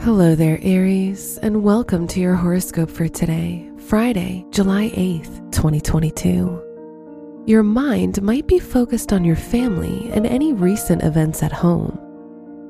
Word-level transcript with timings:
Hello 0.00 0.34
there, 0.36 0.58
Aries, 0.62 1.38
and 1.38 1.64
welcome 1.64 2.06
to 2.08 2.20
your 2.20 2.36
horoscope 2.36 2.90
for 2.90 3.08
today, 3.08 3.68
Friday, 3.88 4.44
July 4.50 4.90
8th, 4.90 5.50
2022. 5.50 7.42
Your 7.46 7.62
mind 7.64 8.22
might 8.22 8.46
be 8.46 8.60
focused 8.60 9.12
on 9.12 9.24
your 9.24 9.36
family 9.36 10.08
and 10.12 10.26
any 10.26 10.52
recent 10.52 11.02
events 11.02 11.42
at 11.42 11.50
home. 11.50 11.98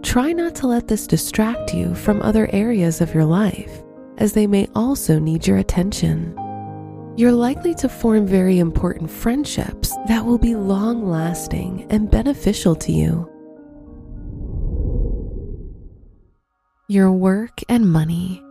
Try 0.02 0.32
not 0.32 0.54
to 0.57 0.66
let 0.66 0.89
this 0.89 1.07
distract 1.07 1.75
you 1.75 1.94
from 1.94 2.22
other 2.22 2.48
areas 2.52 3.00
of 3.02 3.12
your 3.12 3.27
life, 3.27 3.82
as 4.16 4.32
they 4.32 4.46
may 4.46 4.68
also 4.74 5.18
need 5.18 5.46
your 5.46 5.58
attention. 5.58 6.34
You're 7.16 7.32
likely 7.32 7.74
to 7.77 7.88
form 7.88 8.27
very 8.27 8.58
important 8.61 9.11
friendships 9.11 9.95
that 10.06 10.24
will 10.24 10.38
be 10.38 10.54
long 10.54 11.06
lasting 11.06 11.86
and 11.90 12.11
beneficial 12.11 12.74
to 12.77 12.93
you. 12.93 13.30
Your 16.89 17.11
work 17.11 17.63
and 17.68 17.90
money. 17.90 18.45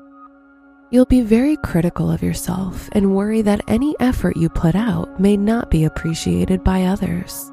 You'll 0.91 1.05
be 1.05 1.21
very 1.21 1.55
critical 1.55 2.12
of 2.12 2.21
yourself 2.21 2.89
and 2.91 3.16
worry 3.16 3.41
that 3.41 3.62
any 3.70 3.95
effort 4.02 4.35
you 4.35 4.49
put 4.49 4.76
out 4.76 5.21
may 5.21 5.38
not 5.38 5.71
be 5.71 5.85
appreciated 5.85 6.62
by 6.62 6.84
others. 6.84 7.49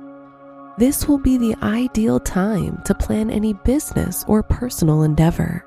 This 0.79 1.07
will 1.07 1.19
be 1.19 1.39
the 1.39 1.55
ideal 1.63 2.19
time 2.19 2.83
to 2.85 2.97
plan 2.97 3.31
any 3.31 3.53
business 3.53 4.25
or 4.27 4.43
personal 4.43 5.05
endeavor. 5.05 5.65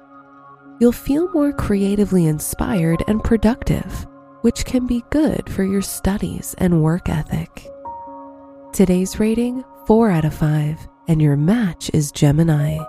You'll 0.81 0.91
feel 0.91 1.31
more 1.31 1.53
creatively 1.53 2.25
inspired 2.25 3.01
and 3.07 3.23
productive, 3.23 4.05
which 4.41 4.65
can 4.65 4.85
be 4.85 5.05
good 5.11 5.49
for 5.49 5.63
your 5.63 5.81
studies 5.81 6.55
and 6.57 6.83
work 6.83 7.07
ethic. 7.07 7.69
Today's 8.73 9.17
rating 9.17 9.63
4 9.87 10.11
out 10.11 10.25
of 10.25 10.33
5, 10.33 10.89
and 11.07 11.21
your 11.21 11.37
match 11.37 11.89
is 11.93 12.11
Gemini. 12.11 12.79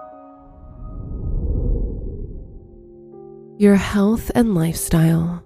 Your 3.59 3.77
health 3.77 4.31
and 4.35 4.55
lifestyle. 4.55 5.43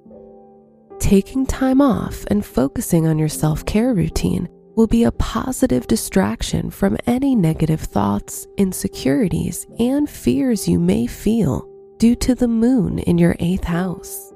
Taking 0.99 1.47
time 1.47 1.81
off 1.81 2.25
and 2.27 2.45
focusing 2.45 3.07
on 3.07 3.21
your 3.21 3.29
self 3.29 3.65
care 3.67 3.95
routine 3.95 4.49
will 4.75 4.89
be 4.89 5.05
a 5.05 5.13
positive 5.13 5.87
distraction 5.87 6.71
from 6.71 6.99
any 7.07 7.37
negative 7.37 7.81
thoughts, 7.81 8.49
insecurities, 8.59 9.65
and 9.79 10.11
fears 10.11 10.67
you 10.67 10.81
may 10.81 11.07
feel 11.07 11.69
due 11.99 12.17
to 12.17 12.35
the 12.35 12.49
moon 12.49 12.99
in 12.99 13.17
your 13.17 13.37
eighth 13.39 13.63
house. 13.63 14.33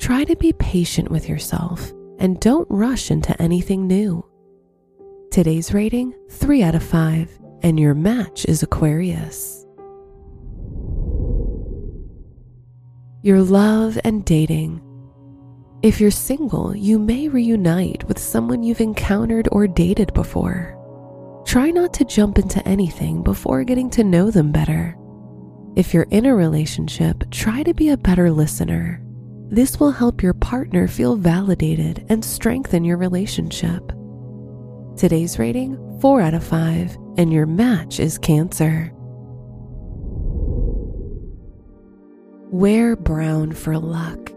Try 0.00 0.24
to 0.24 0.34
be 0.34 0.52
patient 0.54 1.08
with 1.08 1.28
yourself 1.28 1.92
and 2.18 2.40
don't 2.40 2.66
rush 2.68 3.12
into 3.12 3.40
anything 3.40 3.86
new. 3.86 4.26
Today's 5.30 5.72
rating 5.72 6.14
3 6.30 6.64
out 6.64 6.74
of 6.74 6.82
5, 6.82 7.38
and 7.62 7.78
your 7.78 7.94
match 7.94 8.44
is 8.46 8.64
Aquarius. 8.64 9.67
Your 13.22 13.42
love 13.42 13.98
and 14.04 14.24
dating. 14.24 14.80
If 15.82 16.00
you're 16.00 16.10
single, 16.10 16.76
you 16.76 16.98
may 16.98 17.28
reunite 17.28 18.04
with 18.04 18.18
someone 18.18 18.62
you've 18.62 18.80
encountered 18.80 19.48
or 19.50 19.66
dated 19.66 20.14
before. 20.14 20.74
Try 21.44 21.70
not 21.70 21.92
to 21.94 22.04
jump 22.04 22.38
into 22.38 22.66
anything 22.66 23.22
before 23.22 23.64
getting 23.64 23.90
to 23.90 24.04
know 24.04 24.30
them 24.30 24.52
better. 24.52 24.96
If 25.74 25.92
you're 25.92 26.06
in 26.10 26.26
a 26.26 26.34
relationship, 26.34 27.28
try 27.30 27.62
to 27.64 27.74
be 27.74 27.88
a 27.88 27.96
better 27.96 28.30
listener. 28.30 29.02
This 29.50 29.80
will 29.80 29.92
help 29.92 30.22
your 30.22 30.34
partner 30.34 30.86
feel 30.86 31.16
validated 31.16 32.06
and 32.08 32.24
strengthen 32.24 32.84
your 32.84 32.98
relationship. 32.98 33.92
Today's 34.96 35.38
rating 35.38 35.76
4 36.00 36.20
out 36.20 36.34
of 36.34 36.44
5, 36.44 36.96
and 37.16 37.32
your 37.32 37.46
match 37.46 37.98
is 37.98 38.18
Cancer. 38.18 38.92
Wear 42.50 42.96
brown 42.96 43.52
for 43.52 43.78
luck. 43.78 44.32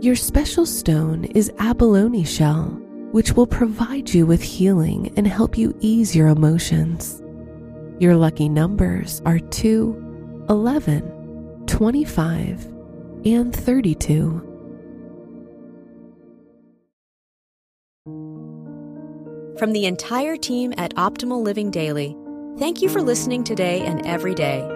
Your 0.00 0.16
special 0.16 0.64
stone 0.64 1.24
is 1.24 1.52
abalone 1.58 2.24
shell, 2.24 2.68
which 3.12 3.32
will 3.32 3.46
provide 3.46 4.14
you 4.14 4.24
with 4.24 4.40
healing 4.40 5.12
and 5.18 5.26
help 5.26 5.58
you 5.58 5.76
ease 5.80 6.16
your 6.16 6.28
emotions. 6.28 7.22
Your 7.98 8.16
lucky 8.16 8.48
numbers 8.48 9.20
are 9.26 9.38
2, 9.38 10.46
11, 10.48 11.64
25, 11.66 12.64
and 13.26 13.54
32. 13.54 14.42
From 19.58 19.72
the 19.72 19.84
entire 19.84 20.38
team 20.38 20.72
at 20.78 20.94
Optimal 20.94 21.42
Living 21.42 21.70
Daily, 21.70 22.16
thank 22.58 22.80
you 22.80 22.88
for 22.88 23.02
listening 23.02 23.44
today 23.44 23.82
and 23.82 24.06
every 24.06 24.34
day 24.34 24.75